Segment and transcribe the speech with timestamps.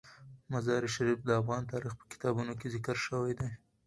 [0.51, 3.49] مزارشریف د افغان تاریخ په کتابونو کې ذکر شوی دي.